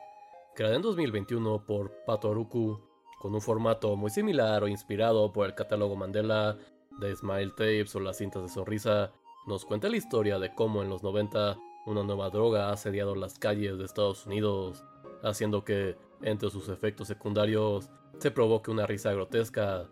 creada 0.55 0.75
en 0.75 0.83
2021 0.83 1.65
por 1.65 1.91
Patoruku, 2.05 2.79
con 3.19 3.33
un 3.33 3.41
formato 3.41 3.95
muy 3.95 4.11
similar 4.11 4.63
o 4.63 4.67
inspirado 4.67 5.31
por 5.33 5.47
el 5.47 5.55
catálogo 5.55 5.95
Mandela, 5.95 6.57
The 6.99 7.15
Smile 7.15 7.51
Tapes 7.51 7.95
o 7.95 7.99
las 7.99 8.17
cintas 8.17 8.43
de 8.43 8.49
sonrisa, 8.49 9.11
nos 9.47 9.65
cuenta 9.65 9.89
la 9.89 9.97
historia 9.97 10.37
de 10.37 10.53
cómo 10.53 10.83
en 10.83 10.89
los 10.89 11.01
90 11.03 11.57
una 11.85 12.03
nueva 12.03 12.29
droga 12.29 12.69
ha 12.69 12.73
asediado 12.73 13.15
las 13.15 13.39
calles 13.39 13.77
de 13.77 13.85
Estados 13.85 14.25
Unidos 14.25 14.85
haciendo 15.23 15.63
que, 15.63 15.95
entre 16.21 16.49
sus 16.49 16.69
efectos 16.69 17.07
secundarios, 17.07 17.89
se 18.19 18.31
provoque 18.31 18.71
una 18.71 18.85
risa 18.85 19.11
grotesca, 19.11 19.87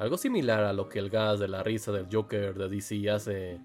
algo 0.00 0.16
similar 0.16 0.64
a 0.64 0.72
lo 0.72 0.88
que 0.88 0.98
el 0.98 1.10
gas 1.10 1.38
de 1.38 1.48
la 1.48 1.62
risa 1.62 1.92
del 1.92 2.08
Joker 2.10 2.54
de 2.54 2.68
DC 2.68 3.10
hace. 3.10 3.60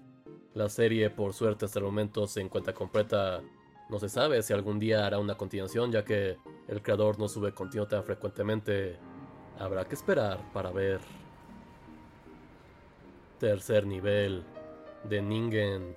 La 0.54 0.68
serie 0.68 1.10
por 1.10 1.32
suerte 1.32 1.64
hasta 1.64 1.78
el 1.78 1.84
momento 1.86 2.26
se 2.26 2.40
encuentra 2.40 2.74
completa. 2.74 3.42
No 3.88 3.98
se 3.98 4.08
sabe 4.08 4.42
si 4.42 4.52
algún 4.52 4.78
día 4.78 5.06
hará 5.06 5.18
una 5.18 5.36
continuación 5.36 5.92
ya 5.92 6.04
que 6.04 6.36
el 6.68 6.82
creador 6.82 7.18
no 7.18 7.28
sube 7.28 7.52
contenido 7.52 7.88
tan 7.88 8.04
frecuentemente. 8.04 8.98
Habrá 9.58 9.86
que 9.86 9.94
esperar 9.94 10.38
para 10.52 10.70
ver. 10.70 11.00
Tercer 13.38 13.86
nivel 13.86 14.44
de 15.04 15.22
Ningen. 15.22 15.96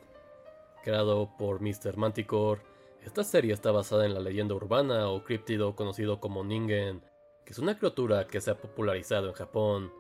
Creado 0.84 1.30
por 1.38 1.62
Mr. 1.62 1.98
Manticore, 1.98 2.62
esta 3.04 3.24
serie 3.24 3.54
está 3.54 3.72
basada 3.72 4.06
en 4.06 4.14
la 4.14 4.20
leyenda 4.20 4.56
urbana 4.56 5.10
o 5.10 5.24
críptido 5.24 5.76
conocido 5.76 6.20
como 6.20 6.44
Ningen, 6.44 7.02
que 7.46 7.54
es 7.54 7.60
una 7.60 7.78
criatura 7.78 8.28
que 8.28 8.42
se 8.42 8.52
ha 8.52 8.58
popularizado 8.58 9.28
en 9.28 9.34
Japón. 9.34 9.94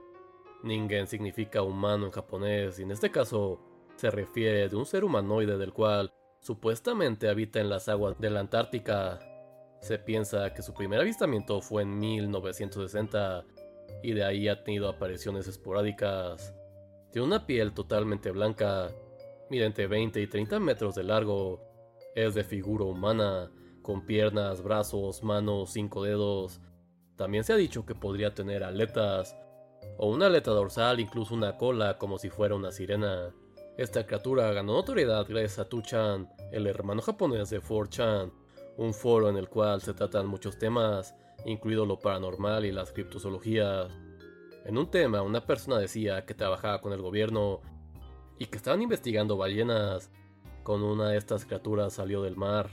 Ningen 0.63 1.07
significa 1.07 1.61
humano 1.61 2.05
en 2.05 2.11
japonés 2.11 2.79
y 2.79 2.83
en 2.83 2.91
este 2.91 3.11
caso 3.11 3.59
se 3.95 4.11
refiere 4.11 4.67
de 4.67 4.75
un 4.75 4.85
ser 4.85 5.03
humanoide 5.03 5.57
del 5.57 5.73
cual 5.73 6.11
supuestamente 6.41 7.29
habita 7.29 7.59
en 7.59 7.69
las 7.69 7.87
aguas 7.89 8.19
de 8.19 8.29
la 8.29 8.41
Antártica. 8.41 9.19
Se 9.81 9.97
piensa 9.97 10.53
que 10.53 10.61
su 10.61 10.73
primer 10.73 10.99
avistamiento 10.99 11.61
fue 11.61 11.83
en 11.83 11.97
1960 11.97 13.45
y 14.03 14.13
de 14.13 14.23
ahí 14.23 14.47
ha 14.47 14.63
tenido 14.63 14.89
apariciones 14.89 15.47
esporádicas. 15.47 16.53
Tiene 17.11 17.27
una 17.27 17.45
piel 17.45 17.73
totalmente 17.73 18.31
blanca 18.31 18.91
mide 19.49 19.65
entre 19.65 19.87
20 19.87 20.21
y 20.21 20.27
30 20.27 20.59
metros 20.59 20.95
de 20.95 21.03
largo, 21.03 21.59
es 22.15 22.33
de 22.35 22.43
figura 22.43 22.85
humana, 22.85 23.51
con 23.81 24.05
piernas, 24.05 24.61
brazos, 24.61 25.23
manos, 25.23 25.71
cinco 25.71 26.03
dedos. 26.03 26.61
También 27.15 27.43
se 27.43 27.53
ha 27.53 27.57
dicho 27.57 27.85
que 27.85 27.95
podría 27.95 28.33
tener 28.33 28.63
aletas, 28.63 29.35
o 29.97 30.09
una 30.09 30.27
aleta 30.27 30.51
dorsal, 30.51 30.99
incluso 30.99 31.33
una 31.33 31.57
cola, 31.57 31.97
como 31.97 32.17
si 32.17 32.29
fuera 32.29 32.55
una 32.55 32.71
sirena. 32.71 33.33
Esta 33.77 34.05
criatura 34.05 34.51
ganó 34.51 34.73
notoriedad 34.73 35.25
gracias 35.27 35.59
a 35.59 35.69
Tu-chan, 35.69 36.29
el 36.51 36.67
hermano 36.67 37.01
japonés 37.01 37.49
de 37.49 37.61
4chan, 37.61 38.31
un 38.77 38.93
foro 38.93 39.29
en 39.29 39.37
el 39.37 39.49
cual 39.49 39.81
se 39.81 39.93
tratan 39.93 40.27
muchos 40.27 40.57
temas, 40.57 41.15
incluido 41.45 41.85
lo 41.85 41.99
paranormal 41.99 42.65
y 42.65 42.71
las 42.71 42.91
criptozoologías. 42.91 43.89
En 44.65 44.77
un 44.77 44.91
tema, 44.91 45.21
una 45.21 45.45
persona 45.45 45.77
decía 45.77 46.25
que 46.25 46.33
trabajaba 46.33 46.81
con 46.81 46.93
el 46.93 47.01
gobierno 47.01 47.61
y 48.37 48.45
que 48.45 48.57
estaban 48.57 48.81
investigando 48.81 49.37
ballenas. 49.37 50.11
Con 50.69 50.83
una 50.83 51.09
de 51.09 51.17
estas 51.17 51.45
criaturas 51.45 51.93
salió 51.93 52.21
del 52.21 52.35
mar. 52.35 52.69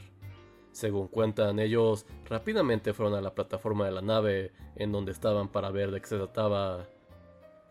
Según 0.71 1.09
cuentan 1.09 1.59
ellos, 1.59 2.05
rápidamente 2.27 2.93
fueron 2.93 3.15
a 3.15 3.23
la 3.23 3.35
plataforma 3.35 3.87
de 3.87 3.91
la 3.91 4.03
nave 4.03 4.53
en 4.75 4.93
donde 4.93 5.13
estaban 5.13 5.49
para 5.49 5.71
ver 5.71 5.91
de 5.91 6.03
qué 6.03 6.07
se 6.07 6.19
trataba. 6.19 6.87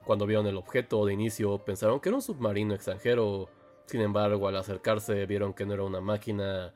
Cuando 0.03 0.25
vieron 0.25 0.47
el 0.47 0.57
objeto 0.57 1.05
de 1.05 1.13
inicio 1.13 1.59
pensaron 1.59 1.99
que 1.99 2.09
era 2.09 2.15
un 2.15 2.23
submarino 2.23 2.73
extranjero, 2.73 3.49
sin 3.85 4.01
embargo 4.01 4.47
al 4.47 4.55
acercarse 4.55 5.27
vieron 5.27 5.53
que 5.53 5.67
no 5.67 5.75
era 5.75 5.83
una 5.83 6.01
máquina, 6.01 6.73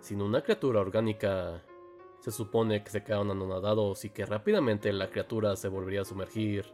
sino 0.00 0.26
una 0.26 0.42
criatura 0.42 0.80
orgánica. 0.80 1.62
Se 2.20 2.32
supone 2.32 2.84
que 2.84 2.90
se 2.90 3.02
quedaron 3.02 3.30
anonadados 3.30 4.04
y 4.04 4.10
que 4.10 4.26
rápidamente 4.26 4.92
la 4.92 5.08
criatura 5.08 5.56
se 5.56 5.68
volvería 5.68 6.02
a 6.02 6.04
sumergir. 6.04 6.66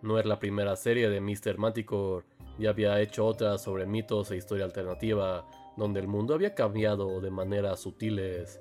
No 0.00 0.18
es 0.18 0.24
la 0.24 0.38
primera 0.38 0.74
serie 0.74 1.10
de 1.10 1.20
Mr. 1.20 1.58
Manticore, 1.58 2.24
ya 2.58 2.70
había 2.70 3.00
hecho 3.00 3.26
otras 3.26 3.62
sobre 3.62 3.86
mitos 3.86 4.30
e 4.30 4.36
historia 4.36 4.64
alternativa, 4.64 5.46
donde 5.76 6.00
el 6.00 6.08
mundo 6.08 6.34
había 6.34 6.54
cambiado 6.54 7.20
de 7.20 7.30
maneras 7.30 7.80
sutiles. 7.80 8.60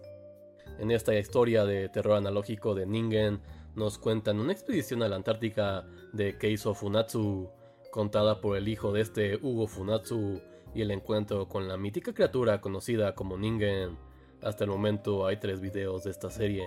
En 0.79 0.91
esta 0.91 1.13
historia 1.13 1.65
de 1.65 1.89
terror 1.89 2.17
analógico 2.17 2.73
de 2.73 2.85
Ningen, 2.85 3.41
nos 3.75 3.97
cuentan 3.97 4.39
una 4.39 4.53
expedición 4.53 5.03
a 5.03 5.07
la 5.07 5.15
Antártica 5.15 5.85
de 6.11 6.37
Keiso 6.37 6.73
Funatsu, 6.73 7.49
contada 7.91 8.41
por 8.41 8.57
el 8.57 8.67
hijo 8.67 8.91
de 8.91 9.01
este 9.01 9.35
Hugo 9.37 9.67
Funatsu, 9.67 10.41
y 10.75 10.81
el 10.81 10.91
encuentro 10.91 11.47
con 11.47 11.67
la 11.67 11.77
mítica 11.77 12.13
criatura 12.13 12.59
conocida 12.59 13.13
como 13.13 13.37
Ningen. 13.37 13.97
Hasta 14.41 14.63
el 14.63 14.71
momento 14.71 15.25
hay 15.25 15.37
tres 15.37 15.61
videos 15.61 16.03
de 16.03 16.11
esta 16.11 16.29
serie. 16.29 16.65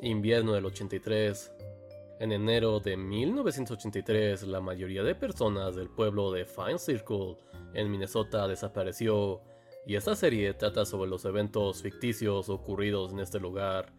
Invierno 0.00 0.52
del 0.52 0.66
83, 0.66 1.52
en 2.20 2.32
enero 2.32 2.80
de 2.80 2.98
1983, 2.98 4.42
la 4.42 4.60
mayoría 4.60 5.02
de 5.02 5.14
personas 5.14 5.74
del 5.74 5.88
pueblo 5.88 6.30
de 6.30 6.44
Fine 6.44 6.78
Circle 6.78 7.38
en 7.72 7.90
Minnesota 7.90 8.46
desapareció, 8.46 9.40
y 9.86 9.94
esta 9.94 10.14
serie 10.14 10.52
trata 10.52 10.84
sobre 10.84 11.08
los 11.08 11.24
eventos 11.24 11.80
ficticios 11.80 12.50
ocurridos 12.50 13.12
en 13.12 13.20
este 13.20 13.40
lugar 13.40 13.94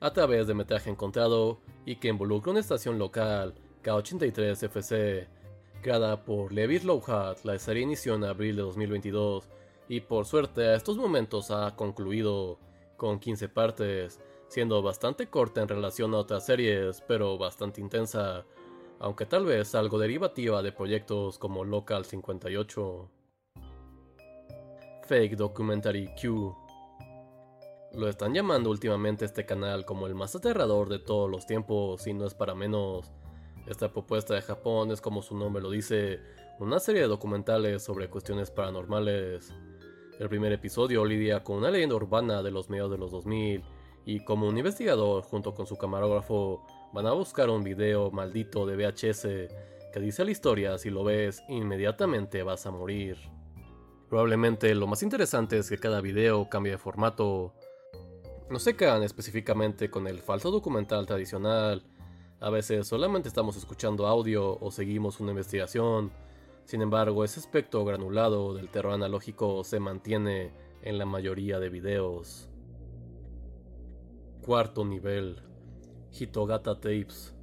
a 0.00 0.10
través 0.14 0.46
de 0.46 0.54
metraje 0.54 0.88
encontrado 0.88 1.60
y 1.84 1.96
que 1.96 2.08
involucra 2.08 2.52
una 2.52 2.60
estación 2.60 2.98
local, 2.98 3.54
K83FC, 3.82 5.28
creada 5.82 6.24
por 6.24 6.50
Levi 6.50 6.78
Lowhat. 6.78 7.44
La 7.44 7.58
serie 7.58 7.82
inició 7.82 8.14
en 8.14 8.24
abril 8.24 8.56
de 8.56 8.62
2022 8.62 9.50
y 9.90 10.00
por 10.00 10.24
suerte 10.24 10.62
a 10.62 10.76
estos 10.76 10.96
momentos 10.96 11.50
ha 11.50 11.76
concluido 11.76 12.58
con 12.96 13.18
15 13.18 13.50
partes 13.50 14.18
siendo 14.48 14.82
bastante 14.82 15.28
corta 15.28 15.62
en 15.62 15.68
relación 15.68 16.14
a 16.14 16.18
otras 16.18 16.46
series, 16.46 17.02
pero 17.02 17.38
bastante 17.38 17.80
intensa, 17.80 18.44
aunque 18.98 19.26
tal 19.26 19.44
vez 19.44 19.74
algo 19.74 19.98
derivativa 19.98 20.62
de 20.62 20.72
proyectos 20.72 21.38
como 21.38 21.64
Local 21.64 22.04
58. 22.04 23.10
Fake 25.06 25.36
Documentary 25.36 26.10
Q. 26.20 26.54
Lo 27.94 28.08
están 28.08 28.34
llamando 28.34 28.70
últimamente 28.70 29.24
este 29.24 29.46
canal 29.46 29.84
como 29.84 30.06
el 30.06 30.14
más 30.14 30.34
aterrador 30.34 30.88
de 30.88 30.98
todos 30.98 31.30
los 31.30 31.46
tiempos 31.46 32.06
y 32.06 32.12
no 32.12 32.26
es 32.26 32.34
para 32.34 32.54
menos. 32.54 33.10
Esta 33.66 33.92
propuesta 33.92 34.34
de 34.34 34.42
Japón 34.42 34.90
es 34.90 35.00
como 35.00 35.22
su 35.22 35.36
nombre 35.36 35.62
lo 35.62 35.70
dice, 35.70 36.20
una 36.58 36.78
serie 36.78 37.02
de 37.02 37.08
documentales 37.08 37.82
sobre 37.82 38.08
cuestiones 38.08 38.50
paranormales. 38.50 39.54
El 40.18 40.28
primer 40.28 40.52
episodio 40.52 41.04
lidia 41.04 41.44
con 41.44 41.58
una 41.58 41.70
leyenda 41.70 41.94
urbana 41.94 42.42
de 42.42 42.50
los 42.50 42.68
medios 42.68 42.90
de 42.90 42.98
los 42.98 43.10
2000 43.10 43.62
y 44.08 44.20
como 44.20 44.48
un 44.48 44.56
investigador 44.56 45.22
junto 45.22 45.52
con 45.54 45.66
su 45.66 45.76
camarógrafo 45.76 46.64
van 46.94 47.06
a 47.06 47.12
buscar 47.12 47.50
un 47.50 47.62
video 47.62 48.10
maldito 48.10 48.64
de 48.64 48.74
VHS 48.74 49.22
que 49.92 50.00
dice 50.00 50.24
la 50.24 50.30
historia 50.30 50.78
si 50.78 50.88
lo 50.88 51.04
ves 51.04 51.42
inmediatamente 51.50 52.42
vas 52.42 52.64
a 52.64 52.70
morir. 52.70 53.18
Probablemente 54.08 54.74
lo 54.74 54.86
más 54.86 55.02
interesante 55.02 55.58
es 55.58 55.68
que 55.68 55.76
cada 55.76 56.00
video 56.00 56.48
cambie 56.48 56.72
de 56.72 56.78
formato. 56.78 57.52
No 58.48 58.58
se 58.58 58.76
quedan 58.76 59.02
específicamente 59.02 59.90
con 59.90 60.06
el 60.06 60.22
falso 60.22 60.50
documental 60.50 61.04
tradicional. 61.04 61.84
A 62.40 62.48
veces 62.48 62.88
solamente 62.88 63.28
estamos 63.28 63.58
escuchando 63.58 64.06
audio 64.06 64.58
o 64.58 64.70
seguimos 64.70 65.20
una 65.20 65.32
investigación. 65.32 66.12
Sin 66.64 66.80
embargo, 66.80 67.24
ese 67.24 67.40
aspecto 67.40 67.84
granulado 67.84 68.54
del 68.54 68.70
terror 68.70 68.94
analógico 68.94 69.64
se 69.64 69.80
mantiene 69.80 70.50
en 70.80 70.96
la 70.96 71.04
mayoría 71.04 71.60
de 71.60 71.68
videos. 71.68 72.47
Cuarto 74.48 74.82
nivel. 74.82 75.36
Hitogata 76.10 76.80
Tapes. 76.80 77.36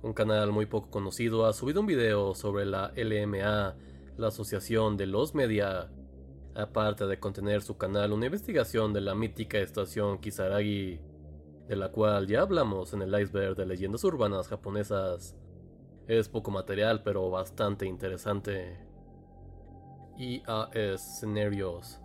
Un 0.00 0.14
canal 0.14 0.52
muy 0.52 0.64
poco 0.64 0.88
conocido 0.88 1.44
ha 1.44 1.52
subido 1.52 1.82
un 1.82 1.86
video 1.86 2.34
sobre 2.34 2.64
la 2.64 2.94
LMA, 2.96 3.76
la 4.16 4.28
Asociación 4.28 4.96
de 4.96 5.04
los 5.04 5.34
Media. 5.34 5.90
Aparte 6.54 7.06
de 7.06 7.20
contener 7.20 7.60
su 7.60 7.76
canal 7.76 8.10
una 8.10 8.24
investigación 8.24 8.94
de 8.94 9.02
la 9.02 9.14
mítica 9.14 9.58
estación 9.58 10.18
Kisaragi, 10.18 10.98
de 11.68 11.76
la 11.76 11.92
cual 11.92 12.26
ya 12.26 12.40
hablamos 12.40 12.94
en 12.94 13.02
el 13.02 13.20
iceberg 13.20 13.54
de 13.54 13.66
leyendas 13.66 14.02
urbanas 14.04 14.48
japonesas. 14.48 15.36
Es 16.06 16.30
poco 16.30 16.50
material 16.50 17.02
pero 17.02 17.28
bastante 17.28 17.84
interesante. 17.84 18.80
IAS 20.16 21.18
Scenarios 21.18 22.00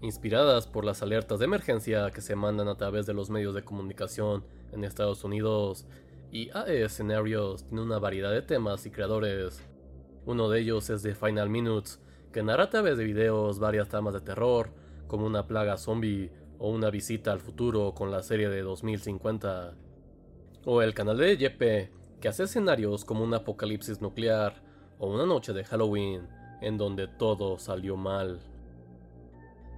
inspiradas 0.00 0.66
por 0.66 0.84
las 0.84 1.02
alertas 1.02 1.38
de 1.38 1.46
emergencia 1.46 2.10
que 2.10 2.20
se 2.20 2.36
mandan 2.36 2.68
a 2.68 2.76
través 2.76 3.06
de 3.06 3.14
los 3.14 3.30
medios 3.30 3.54
de 3.54 3.64
comunicación 3.64 4.44
en 4.72 4.84
Estados 4.84 5.24
Unidos, 5.24 5.86
y 6.30 6.50
AE 6.50 6.88
Scenarios 6.88 7.64
tiene 7.64 7.82
una 7.82 7.98
variedad 7.98 8.30
de 8.30 8.42
temas 8.42 8.84
y 8.86 8.90
creadores. 8.90 9.62
Uno 10.26 10.48
de 10.48 10.60
ellos 10.60 10.90
es 10.90 11.02
de 11.02 11.14
Final 11.14 11.48
Minutes, 11.48 12.00
que 12.32 12.42
narra 12.42 12.64
a 12.64 12.70
través 12.70 12.98
de 12.98 13.04
videos 13.04 13.58
varias 13.58 13.88
tramas 13.88 14.14
de 14.14 14.20
terror, 14.20 14.70
como 15.06 15.26
una 15.26 15.46
plaga 15.46 15.78
zombie 15.78 16.30
o 16.58 16.70
una 16.70 16.90
visita 16.90 17.32
al 17.32 17.40
futuro 17.40 17.94
con 17.94 18.10
la 18.10 18.22
serie 18.22 18.50
de 18.50 18.62
2050. 18.62 19.74
O 20.66 20.82
el 20.82 20.92
canal 20.92 21.16
de 21.16 21.36
Yepe, 21.36 21.90
que 22.20 22.28
hace 22.28 22.42
escenarios 22.42 23.04
como 23.04 23.24
un 23.24 23.32
apocalipsis 23.32 24.02
nuclear 24.02 24.62
o 24.98 25.08
una 25.08 25.24
noche 25.24 25.54
de 25.54 25.64
Halloween, 25.64 26.28
en 26.60 26.76
donde 26.76 27.08
todo 27.08 27.58
salió 27.58 27.96
mal 27.96 28.40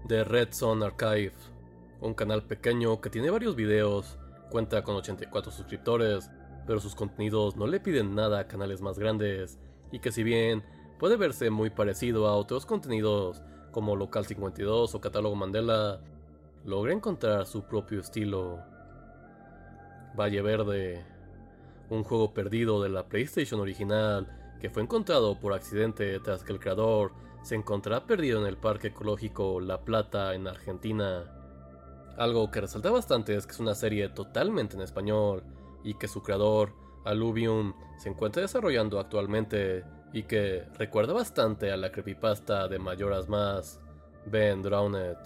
de 0.05 0.25
Red 0.25 0.53
Zone 0.53 0.85
Archive, 0.85 1.33
un 2.01 2.15
canal 2.15 2.43
pequeño 2.43 3.01
que 3.01 3.11
tiene 3.11 3.31
varios 3.31 3.57
videos, 3.57 4.19
cuenta 4.51 4.83
con 4.83 4.97
84 4.97 5.53
suscriptores, 5.53 6.31
pero 6.67 6.81
sus 6.81 6.95
contenidos 6.95 7.57
no 7.57 7.67
le 7.67 7.81
piden 7.81 8.15
nada 8.15 8.41
a 8.41 8.47
canales 8.47 8.81
más 8.81 8.99
grandes, 8.99 9.59
y 9.93 9.99
que 10.01 10.13
si 10.13 10.23
bien 10.23 10.63
puede 10.99 11.17
verse 11.17 11.51
muy 11.51 11.71
parecido 11.71 12.27
a 12.27 12.37
otros 12.37 12.67
contenidos 12.67 13.43
como 13.71 13.97
Local 13.97 14.27
52 14.27 14.95
o 14.95 15.01
Catálogo 15.01 15.37
Mandela, 15.37 16.01
logra 16.65 16.93
encontrar 16.93 17.47
su 17.47 17.63
propio 17.63 18.01
estilo. 18.01 18.59
Valle 20.19 20.43
Verde, 20.43 21.05
un 21.89 22.05
juego 22.05 22.35
perdido 22.35 22.83
de 22.83 22.89
la 22.89 23.07
PlayStation 23.07 23.61
original 23.61 24.27
que 24.61 24.71
fue 24.71 24.83
encontrado 24.83 25.39
por 25.39 25.55
accidente 25.55 26.19
tras 26.21 26.45
que 26.45 26.53
el 26.53 26.61
creador 26.61 27.13
se 27.43 27.55
encontraba 27.55 28.07
perdido 28.07 28.41
en 28.41 28.47
el 28.47 28.57
parque 28.57 28.89
ecológico 28.89 29.61
La 29.61 29.81
Plata 29.81 30.35
en 30.35 30.47
Argentina. 30.47 31.25
Algo 32.17 32.51
que 32.51 32.61
resalta 32.61 32.91
bastante 32.91 33.35
es 33.35 33.47
que 33.47 33.53
es 33.53 33.61
una 33.61 33.75
serie 33.75 34.09
totalmente 34.11 34.77
en 34.77 34.83
español 34.83 35.43
y 35.83 35.95
que 35.95 36.09
su 36.09 36.23
creador, 36.23 36.75
Alluvium, 37.05 37.73
se 37.99 38.11
encuentra 38.11 38.43
desarrollando 38.43 39.01
actualmente 39.01 39.85
y 40.13 40.25
que 40.25 40.65
recuerda 40.79 41.13
bastante 41.13 41.73
a 41.73 41.77
la 41.77 41.91
creepypasta 41.91 42.69
de 42.69 42.79
Mayoras 42.79 43.29
Más, 43.29 43.81
Ben 44.27 44.63
Drowned. 44.63 45.17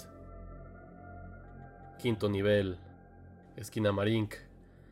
Quinto 1.99 2.29
nivel, 2.29 2.79
Esquina 3.57 3.91
Marink. 3.93 4.35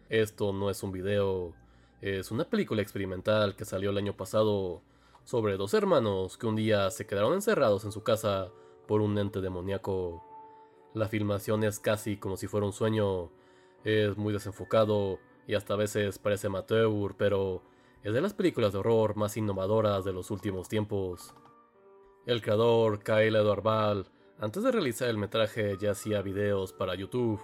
Esto 0.09 0.53
no 0.53 0.71
es 0.71 0.83
un 0.83 0.93
video, 0.93 1.55
es 2.01 2.31
una 2.31 2.45
película 2.45 2.83
experimental 2.83 3.55
que 3.55 3.65
salió 3.65 3.91
el 3.91 3.99
año 3.99 4.17
pasado 4.17 4.83
sobre 5.25 5.57
dos 5.57 5.75
hermanos 5.75 6.37
que 6.37 6.47
un 6.47 6.57
día 6.57 6.91
se 6.91 7.07
quedaron 7.07 7.35
encerrados 7.35 7.85
en 7.85 7.93
su 7.93 8.03
casa 8.03 8.51
por 8.87 9.01
un 9.01 9.17
ente 9.19 9.41
demoníaco. 9.41 10.25
La 10.95 11.09
filmación 11.09 11.65
es 11.65 11.79
casi 11.79 12.17
como 12.17 12.37
si 12.37 12.49
fuera 12.49 12.67
un 12.67 12.73
sueño, 12.73 13.31
es 13.85 14.17
muy 14.17 14.33
desenfocado 14.33 15.19
y 15.47 15.55
hasta 15.55 15.75
a 15.75 15.79
veces 15.79 16.19
parece 16.19 16.49
amateur, 16.49 17.15
pero 17.17 17.63
es 18.03 18.13
de 18.13 18.21
las 18.21 18.35
películas 18.35 18.73
de 18.73 18.79
horror 18.79 19.17
más 19.17 19.37
innovadoras 19.37 20.05
de 20.05 20.13
los 20.13 20.31
últimos 20.31 20.69
tiempos. 20.69 21.35
El 22.27 22.43
creador, 22.43 23.03
Kyle 23.03 23.35
Edward 23.35 23.63
Ball, 23.63 24.07
antes 24.39 24.63
de 24.63 24.73
realizar 24.73 25.09
el 25.09 25.19
metraje 25.19 25.77
ya 25.81 25.93
hacía 25.93 26.23
videos 26.23 26.73
para 26.73 26.95
YouTube 26.95 27.41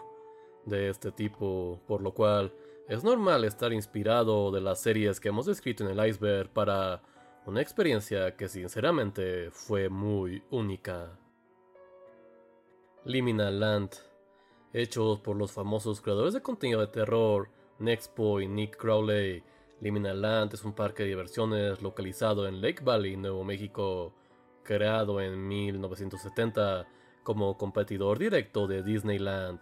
de 0.64 0.88
este 0.88 1.12
tipo, 1.12 1.80
por 1.86 2.02
lo 2.02 2.12
cual 2.12 2.52
es 2.88 3.04
normal 3.04 3.44
estar 3.44 3.72
inspirado 3.72 4.50
de 4.50 4.60
las 4.60 4.80
series 4.80 5.20
que 5.20 5.28
hemos 5.28 5.46
descrito 5.46 5.84
en 5.84 5.98
el 5.98 6.08
iceberg 6.08 6.50
para 6.50 7.02
una 7.48 7.62
experiencia 7.62 8.36
que 8.36 8.46
sinceramente 8.46 9.50
fue 9.50 9.88
muy 9.88 10.42
única. 10.50 11.18
Liminal 13.06 13.58
Land, 13.58 13.90
hechos 14.74 15.20
por 15.20 15.34
los 15.34 15.52
famosos 15.52 16.02
creadores 16.02 16.34
de 16.34 16.42
contenido 16.42 16.80
de 16.80 16.88
terror 16.88 17.48
Nexpo 17.78 18.42
y 18.42 18.48
Nick 18.48 18.76
Crowley, 18.76 19.42
Liminal 19.80 20.20
Land 20.20 20.54
es 20.54 20.64
un 20.64 20.74
parque 20.74 21.04
de 21.04 21.08
diversiones 21.08 21.80
localizado 21.80 22.46
en 22.46 22.60
Lake 22.60 22.84
Valley, 22.84 23.16
Nuevo 23.16 23.44
México, 23.44 24.12
creado 24.62 25.18
en 25.22 25.48
1970 25.48 26.86
como 27.22 27.56
competidor 27.56 28.18
directo 28.18 28.66
de 28.66 28.82
Disneyland. 28.82 29.60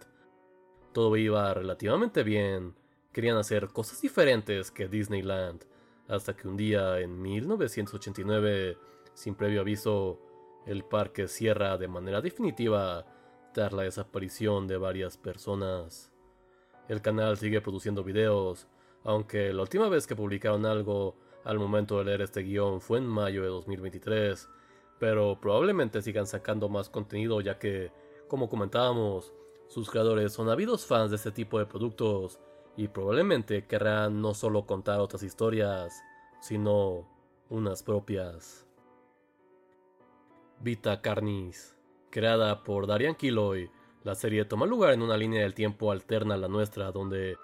Todo 0.91 1.15
iba 1.15 1.53
relativamente 1.53 2.23
bien, 2.23 2.75
querían 3.13 3.37
hacer 3.37 3.69
cosas 3.69 4.01
diferentes 4.01 4.71
que 4.71 4.89
Disneyland, 4.89 5.63
hasta 6.07 6.35
que 6.35 6.47
un 6.47 6.57
día 6.57 6.99
en 6.99 7.21
1989, 7.21 8.77
sin 9.13 9.35
previo 9.35 9.61
aviso, 9.61 10.19
el 10.65 10.83
parque 10.83 11.27
cierra 11.27 11.77
de 11.77 11.87
manera 11.87 12.21
definitiva 12.21 13.05
tras 13.53 13.71
la 13.73 13.83
desaparición 13.83 14.67
de 14.67 14.77
varias 14.77 15.17
personas. 15.17 16.11
El 16.87 17.01
canal 17.01 17.37
sigue 17.37 17.61
produciendo 17.61 18.03
videos, 18.03 18.67
aunque 19.03 19.53
la 19.53 19.61
última 19.61 19.89
vez 19.89 20.07
que 20.07 20.15
publicaron 20.15 20.65
algo 20.65 21.15
al 21.43 21.59
momento 21.59 21.97
de 21.97 22.05
leer 22.05 22.21
este 22.21 22.41
guion 22.41 22.81
fue 22.81 22.99
en 22.99 23.07
mayo 23.07 23.41
de 23.41 23.47
2023, 23.47 24.49
pero 24.99 25.39
probablemente 25.39 26.01
sigan 26.01 26.27
sacando 26.27 26.69
más 26.69 26.89
contenido 26.89 27.41
ya 27.41 27.57
que, 27.57 27.91
como 28.27 28.49
comentábamos, 28.49 29.33
sus 29.67 29.89
creadores 29.89 30.33
son 30.33 30.49
ávidos 30.49 30.85
fans 30.85 31.11
de 31.11 31.17
este 31.17 31.31
tipo 31.31 31.59
de 31.59 31.65
productos 31.65 32.39
y 32.77 32.87
probablemente 32.87 33.65
querrán 33.65 34.21
no 34.21 34.33
solo 34.33 34.65
contar 34.65 34.99
otras 34.99 35.23
historias, 35.23 36.01
sino 36.39 37.05
unas 37.49 37.83
propias. 37.83 38.65
Vita 40.61 41.01
Carnis, 41.01 41.75
creada 42.09 42.63
por 42.63 42.87
Darian 42.87 43.15
Kiloy, 43.15 43.69
la 44.03 44.15
serie 44.15 44.45
toma 44.45 44.65
lugar 44.65 44.93
en 44.93 45.01
una 45.01 45.17
línea 45.17 45.41
del 45.41 45.53
tiempo 45.53 45.91
alterna 45.91 46.35
a 46.35 46.37
la 46.37 46.47
nuestra 46.47 46.91
donde 46.91 47.35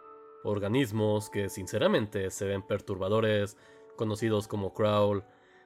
organismos 0.44 1.30
que 1.30 1.50
sinceramente 1.50 2.30
se 2.30 2.46
ven 2.46 2.62
perturbadores, 2.62 3.58
conocidos 3.98 4.48
como 4.48 4.74
Crawl, 4.74 5.24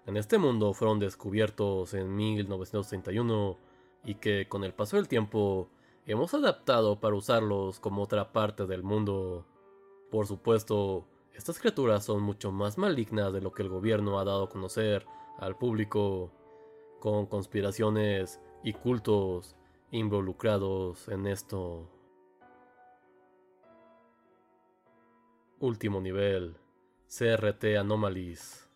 en 0.08 0.16
este 0.16 0.38
mundo 0.38 0.74
fueron 0.74 1.00
descubiertos 1.00 1.94
en 1.94 2.16
1931 2.16 3.58
y 4.06 4.16
que 4.16 4.48
con 4.48 4.64
el 4.64 4.74
paso 4.74 4.96
del 4.96 5.10
tiempo 5.10 5.70
hemos 6.06 6.34
adaptado 6.34 7.02
para 7.02 7.16
usarlos 7.16 7.82
como 7.82 8.04
otra 8.04 8.32
parte 8.32 8.66
del 8.66 8.84
mundo. 8.84 9.46
Por 10.10 10.26
supuesto, 10.26 11.08
estas 11.34 11.60
criaturas 11.60 12.06
son 12.06 12.24
mucho 12.24 12.52
más 12.52 12.78
malignas 12.78 13.34
de 13.34 13.42
lo 13.42 13.52
que 13.52 13.62
el 13.64 13.70
gobierno 13.70 14.20
ha 14.20 14.24
dado 14.24 14.46
a 14.46 14.50
conocer 14.50 15.06
al 15.38 15.58
público, 15.58 16.32
con 17.00 17.28
conspiraciones 17.28 18.40
y 18.64 18.74
cultos 18.74 19.56
involucrados 19.92 21.08
en 21.10 21.28
esto. 21.28 21.90
Último 25.60 26.00
nivel, 26.00 26.56
CRT 27.08 27.78
Anomalies. 27.80 28.70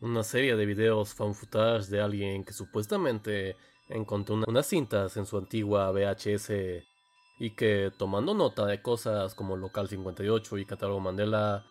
Una 0.00 0.22
serie 0.24 0.56
de 0.56 0.66
videos 0.66 1.14
fan 1.14 1.34
footage 1.34 1.88
de 1.90 2.00
alguien 2.00 2.44
que 2.44 2.52
supuestamente 2.52 3.56
encontró 3.88 4.36
unas 4.46 4.66
cintas 4.66 5.16
en 5.16 5.26
su 5.26 5.36
antigua 5.36 5.90
VHS 5.92 6.91
y 7.38 7.50
que, 7.50 7.90
tomando 7.96 8.34
nota 8.34 8.66
de 8.66 8.82
cosas 8.82 9.34
como 9.34 9.56
Local 9.56 9.88
58 9.88 10.58
y 10.58 10.66
Catálogo 10.66 11.00
Mandela, 11.00 11.64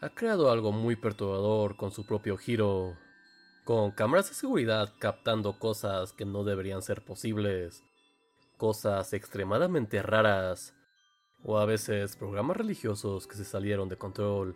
ha 0.00 0.10
creado 0.10 0.50
algo 0.50 0.72
muy 0.72 0.96
perturbador 0.96 1.76
con 1.76 1.90
su 1.90 2.06
propio 2.06 2.36
giro, 2.36 2.96
con 3.64 3.90
cámaras 3.90 4.28
de 4.28 4.34
seguridad 4.34 4.92
captando 4.98 5.58
cosas 5.58 6.12
que 6.12 6.24
no 6.24 6.44
deberían 6.44 6.82
ser 6.82 7.02
posibles, 7.02 7.82
cosas 8.56 9.12
extremadamente 9.12 10.02
raras 10.02 10.74
o 11.42 11.58
a 11.58 11.64
veces 11.64 12.16
programas 12.16 12.56
religiosos 12.56 13.26
que 13.26 13.36
se 13.36 13.44
salieron 13.44 13.88
de 13.88 13.96
control. 13.96 14.54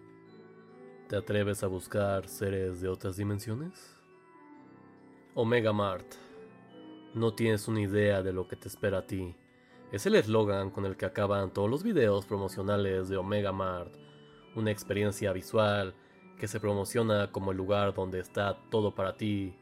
¿Te 1.08 1.16
atreves 1.16 1.62
a 1.62 1.66
buscar 1.66 2.28
seres 2.28 2.80
de 2.80 2.88
otras 2.88 3.16
dimensiones? 3.16 3.96
Omega 5.34 5.72
Mart. 5.72 6.14
No 7.14 7.34
tienes 7.34 7.68
una 7.68 7.80
idea 7.80 8.22
de 8.22 8.32
lo 8.32 8.46
que 8.48 8.56
te 8.56 8.68
espera 8.68 8.98
a 8.98 9.06
ti. 9.06 9.34
Es 9.90 10.04
el 10.04 10.16
eslogan 10.16 10.68
con 10.68 10.84
el 10.84 10.98
que 10.98 11.06
acaban 11.06 11.50
todos 11.50 11.70
los 11.70 11.82
videos 11.82 12.26
promocionales 12.26 13.08
de 13.08 13.16
Omega 13.16 13.52
Mart, 13.52 13.94
una 14.54 14.70
experiencia 14.70 15.32
visual 15.32 15.94
que 16.38 16.46
se 16.46 16.60
promociona 16.60 17.32
como 17.32 17.52
el 17.52 17.56
lugar 17.56 17.94
donde 17.94 18.20
está 18.20 18.58
todo 18.68 18.94
para 18.94 19.16
ti. 19.16 19.56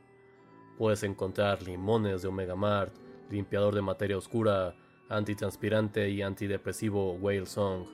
Puedes 0.79 1.05
encontrar 1.05 1.63
limones 1.63 2.23
de 2.23 2.29
Omega 2.29 2.57
Mart, 2.57 2.93
limpiador 3.31 3.73
de 3.73 3.83
materia 3.83 4.19
oscura, 4.19 4.75
antitranspirante 5.09 6.11
y 6.11 6.23
antidepresivo 6.23 7.13
Whale 7.13 7.47
Song. 7.47 7.87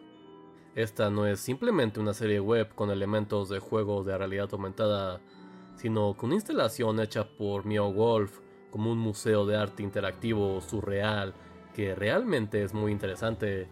Esta 0.74 1.10
no 1.10 1.26
es 1.26 1.38
simplemente 1.38 2.00
una 2.00 2.14
serie 2.14 2.40
web 2.40 2.74
con 2.74 2.90
elementos 2.90 3.50
de 3.50 3.58
juegos 3.58 4.06
de 4.06 4.16
realidad 4.16 4.48
aumentada, 4.52 5.20
sino 5.76 6.16
que 6.16 6.24
una 6.24 6.36
instalación 6.36 6.98
hecha 6.98 7.28
por 7.28 7.66
Meow 7.66 7.92
Wolf 7.92 8.40
como 8.70 8.90
un 8.90 8.96
museo 8.96 9.44
de 9.44 9.54
arte 9.54 9.82
interactivo 9.82 10.62
surreal 10.62 11.34
que 11.74 11.94
realmente 11.94 12.62
es 12.62 12.74
muy 12.74 12.92
interesante, 12.92 13.68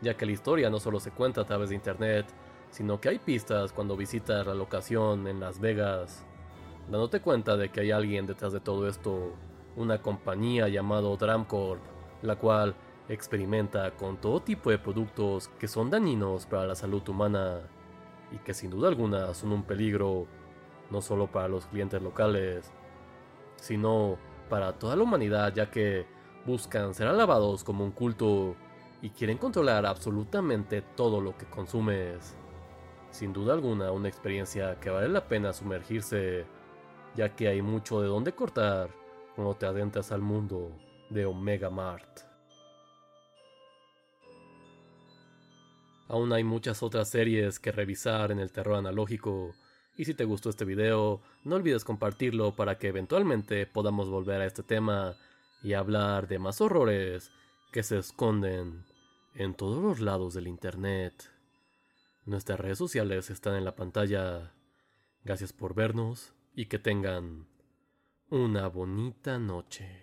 ya 0.00 0.16
que 0.16 0.26
la 0.26 0.32
historia 0.32 0.70
no 0.70 0.80
solo 0.80 1.00
se 1.00 1.10
cuenta 1.10 1.42
a 1.42 1.44
través 1.44 1.68
de 1.70 1.74
internet, 1.74 2.26
sino 2.70 3.00
que 3.00 3.10
hay 3.10 3.18
pistas 3.18 3.72
cuando 3.72 3.96
visitas 3.96 4.46
la 4.46 4.54
locación 4.54 5.26
en 5.28 5.40
Las 5.40 5.60
Vegas, 5.60 6.24
dándote 6.90 7.20
cuenta 7.20 7.56
de 7.56 7.70
que 7.70 7.80
hay 7.80 7.90
alguien 7.90 8.26
detrás 8.26 8.52
de 8.52 8.60
todo 8.60 8.88
esto, 8.88 9.34
una 9.76 10.00
compañía 10.00 10.68
llamado 10.68 11.16
Dramcorp, 11.16 11.80
la 12.22 12.36
cual 12.36 12.74
experimenta 13.08 13.90
con 13.92 14.16
todo 14.16 14.40
tipo 14.40 14.70
de 14.70 14.78
productos 14.78 15.48
que 15.58 15.68
son 15.68 15.90
dañinos 15.90 16.46
para 16.46 16.66
la 16.66 16.74
salud 16.74 17.06
humana 17.08 17.60
y 18.30 18.38
que 18.38 18.54
sin 18.54 18.70
duda 18.70 18.88
alguna 18.88 19.34
son 19.34 19.52
un 19.52 19.64
peligro 19.64 20.26
no 20.90 21.00
solo 21.00 21.26
para 21.26 21.48
los 21.48 21.66
clientes 21.66 22.00
locales, 22.00 22.70
sino 23.56 24.16
para 24.48 24.72
toda 24.72 24.96
la 24.96 25.02
humanidad 25.02 25.52
ya 25.54 25.70
que 25.70 26.06
buscan 26.44 26.94
ser 26.94 27.06
alabados 27.06 27.64
como 27.64 27.84
un 27.84 27.92
culto 27.92 28.56
y 29.00 29.10
quieren 29.10 29.38
controlar 29.38 29.86
absolutamente 29.86 30.82
todo 30.82 31.20
lo 31.20 31.36
que 31.36 31.46
consumes. 31.46 32.36
Sin 33.10 33.32
duda 33.32 33.52
alguna 33.52 33.92
una 33.92 34.08
experiencia 34.08 34.78
que 34.80 34.90
vale 34.90 35.08
la 35.08 35.26
pena 35.28 35.52
sumergirse, 35.52 36.46
ya 37.14 37.34
que 37.34 37.48
hay 37.48 37.62
mucho 37.62 38.00
de 38.00 38.08
dónde 38.08 38.32
cortar 38.32 38.90
cuando 39.34 39.54
te 39.54 39.66
adentras 39.66 40.12
al 40.12 40.22
mundo 40.22 40.72
de 41.10 41.26
Omega 41.26 41.68
Mart. 41.68 42.20
Aún 46.08 46.32
hay 46.32 46.44
muchas 46.44 46.82
otras 46.82 47.08
series 47.08 47.58
que 47.58 47.72
revisar 47.72 48.32
en 48.32 48.38
el 48.38 48.52
terror 48.52 48.76
analógico, 48.76 49.52
y 49.96 50.04
si 50.04 50.14
te 50.14 50.24
gustó 50.24 50.50
este 50.50 50.64
video, 50.64 51.20
no 51.44 51.56
olvides 51.56 51.84
compartirlo 51.84 52.54
para 52.54 52.78
que 52.78 52.88
eventualmente 52.88 53.66
podamos 53.66 54.08
volver 54.08 54.40
a 54.40 54.46
este 54.46 54.62
tema 54.62 55.16
y 55.62 55.74
hablar 55.74 56.28
de 56.28 56.38
más 56.38 56.60
horrores 56.60 57.30
que 57.72 57.82
se 57.82 57.98
esconden 57.98 58.84
en 59.34 59.54
todos 59.54 59.82
los 59.82 60.00
lados 60.00 60.34
del 60.34 60.46
Internet. 60.46 61.30
Nuestras 62.24 62.60
redes 62.60 62.78
sociales 62.78 63.30
están 63.30 63.56
en 63.56 63.64
la 63.64 63.74
pantalla. 63.74 64.52
Gracias 65.24 65.52
por 65.52 65.74
vernos 65.74 66.34
y 66.54 66.66
que 66.66 66.78
tengan 66.78 67.46
una 68.28 68.68
bonita 68.68 69.38
noche. 69.38 70.02